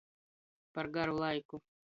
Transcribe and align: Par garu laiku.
Par 0.73 0.87
garu 0.97 1.15
laiku. 1.21 1.57